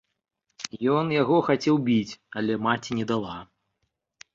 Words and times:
Ён 0.93 1.05
яго 1.21 1.37
хацеў 1.49 1.75
біць, 1.91 2.13
але 2.43 2.53
маці 2.67 2.91
не 3.03 3.11
дала. 3.17 3.41